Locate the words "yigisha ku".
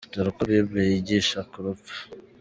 0.91-1.57